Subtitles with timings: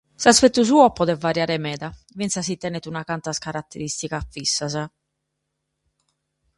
[0.23, 1.89] S'aspetu suo podet variare meda,
[2.21, 4.83] fintzas si tenet unas cantas caraterìsticas fissas.